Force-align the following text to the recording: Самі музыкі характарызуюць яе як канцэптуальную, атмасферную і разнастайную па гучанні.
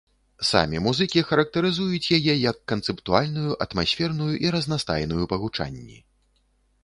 Самі 0.49 0.77
музыкі 0.85 1.21
характарызуюць 1.31 2.11
яе 2.17 2.33
як 2.43 2.57
канцэптуальную, 2.71 3.51
атмасферную 3.67 4.33
і 4.45 4.53
разнастайную 4.55 5.23
па 5.35 5.39
гучанні. 5.45 5.97